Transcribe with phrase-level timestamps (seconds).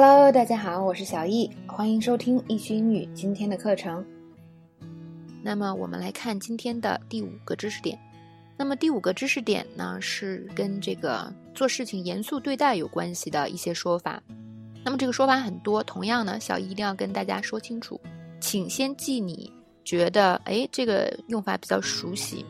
[0.00, 4.06] Hello，大家好，我是小易，欢迎收听易学英语今天的课程。
[5.42, 7.98] 那么我们来看今天的第五个知识点。
[8.56, 14.22] 那么第五个知识点呢，是跟这个做事情严肃对待有关系的一些说法。
[14.84, 18.00] 那么这个说法很多，同样呢，小易一定要跟大家说清楚，
[18.38, 19.52] 请先记你
[19.84, 22.46] 觉得哎这个用法比较熟悉，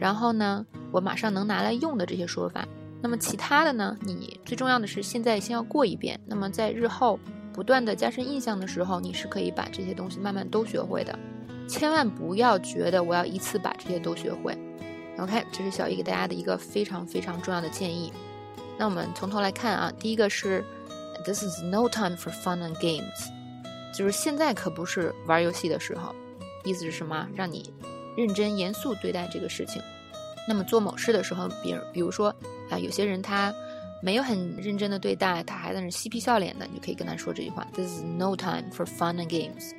[0.00, 2.66] 然后呢，我马上能拿来用的这些说法。
[3.00, 3.96] 那么其他的呢？
[4.00, 6.18] 你最重要的是现在先要过一遍。
[6.26, 7.18] 那么在日后
[7.52, 11.16] 不断的加深印象的时候，你是可以把这些东西慢慢都学会的。
[11.68, 14.56] 千万不要觉得我要一次把这些都学会。
[15.18, 18.12] OK，这是小易给大家的一个非常非常重要的建议。
[18.76, 20.64] 那我们从头来看啊，第一个是
[21.24, 23.28] This is no time for fun and games，
[23.92, 26.14] 就是现在可不是玩游戏的时候。
[26.64, 27.28] 意思是什么？
[27.34, 27.72] 让你
[28.16, 29.82] 认真严肃对待这个事情。
[30.48, 32.34] 那么做某事的时候，比如比如说。
[32.70, 33.50] 啊，有些人他
[34.02, 39.72] 没有很认真的对待，他还在那嬉皮笑脸的，你就可以跟他说这句话：“This is no time for fun and games。”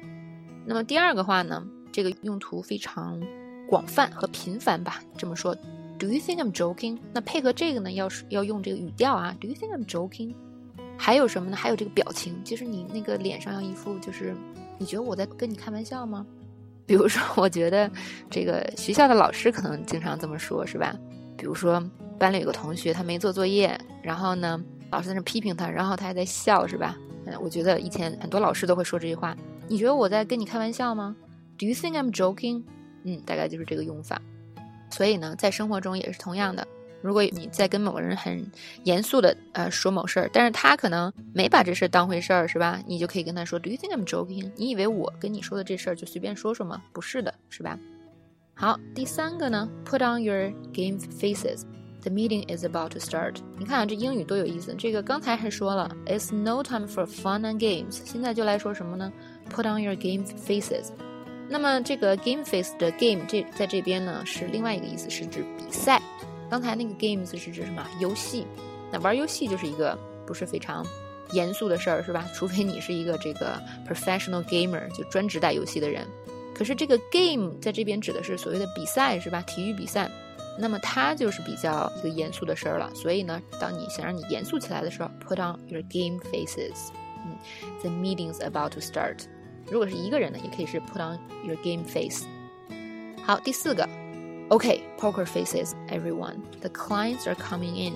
[0.65, 3.21] 那么第二个话呢，这个用途非常
[3.69, 5.03] 广泛和频繁吧。
[5.15, 5.53] 这么说
[5.99, 10.33] ：“Do you think I'm joking？” 那配合这个呢，要是要用这个语调啊，“Do you think I'm joking？”
[10.97, 11.55] 还有什么呢？
[11.55, 14.35] 还有这个表情，就是你那个脸上要一副就是
[14.79, 16.25] 你觉得我在跟你开玩笑吗？
[16.89, 17.87] 比如说，我觉得
[18.31, 20.91] 这个学校的老师可能经常这么说，是吧？
[21.37, 21.79] 比如说。
[22.17, 26.97] 班里有个同学，他没做作业，然后呢，老师在那批评他，然后他还在笑，是吧？
[27.25, 29.33] 嗯，我觉得以前很多老师都会说这句话。
[29.69, 31.15] 你觉得我在跟你开玩笑吗
[31.57, 32.63] ？Do you think I'm joking？
[33.05, 34.21] 嗯，大概就是这个用法。
[34.89, 36.67] 所以呢，在生活中也是同样的。
[37.01, 38.45] 如果你在跟某个人很
[38.83, 42.81] 严肃的呃说某事儿，但是他可能没把这事儿当回事儿，是吧？
[42.85, 44.51] 你就可以跟他说，Do you think I'm joking？
[44.55, 46.81] 你以为我跟你说的这事儿就随便说说吗？
[46.91, 47.77] 不是的，是吧？
[48.53, 51.61] 好，第三个呢，Put on your game faces。
[52.01, 53.35] The meeting is about to start。
[53.57, 54.73] 你看啊，这英语多有意思。
[54.77, 57.99] 这个刚才还说了，It's no time for fun and games。
[58.05, 59.11] 现在就来说什么呢
[59.49, 60.91] ？Put on your game faces。
[61.49, 66.01] 那么这个 game face 的 game 这在这边呢是另外一个意思，是指比赛。
[66.49, 67.85] 刚才那个 games 是指什么？
[67.99, 68.45] 游戏。
[68.91, 70.85] 那玩游戏就是一个不是非常
[71.31, 72.27] 严肃的事儿，是吧？
[72.33, 76.07] 除非你是一个这个 professional gamer，就专职打游戏的人。
[76.55, 79.41] 可是这个 game 在这边指的是所谓的比赛，是吧？
[79.43, 80.09] 体育比赛。
[80.57, 86.89] 那么它就是比较一个严肃的事儿了，所以呢，当你想让你严肃起来的时候，put on your game faces。
[87.25, 87.37] 嗯
[87.81, 89.19] ，the meeting's about to start。
[89.71, 92.25] 如果是一个人呢，也可以是 put on your game face。
[93.23, 93.87] 好，第四个
[94.49, 96.35] ，OK，poker faces everyone。
[96.61, 97.93] The clients are coming in。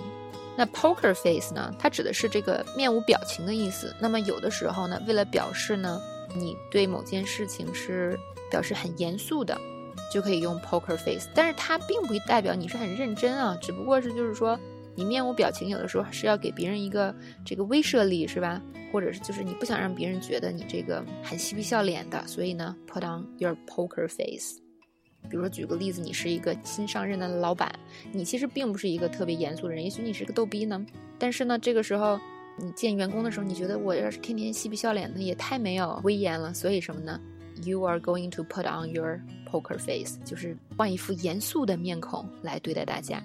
[0.56, 3.96] 那 poker face 呢，它指的是这个面无表情的意思。
[4.00, 6.00] 那么有的时候呢，为了表示呢，
[6.36, 8.18] 你对某件事情是
[8.50, 9.59] 表示很严肃的。
[10.12, 14.59] 就可以用 poker face，但是它并不代表你是很认真啊，只不过是就是说
[14.94, 18.62] 你面无表情，有的时候是要给别人一个这个威慑力，是吧？
[18.92, 24.62] 或者是就是你不想让别人觉得你这个很嬉皮笑脸的，所以呢，put on your poker face。
[25.29, 27.73] 比如说举个例子，你是一个新上任的老板，
[28.11, 30.85] 你其实并不是一个特别严肃的人，也许你是个逗逼呢，
[31.17, 32.19] 但是呢，这个时候
[32.57, 37.19] 你见员工的时候，你觉得我要是天天嬉皮笑脸的，也太没有威严了，所以什么呢
[37.63, 39.19] ？You are going to put on your
[39.50, 43.23] poker face，就是换一副严肃的面孔来对待大家。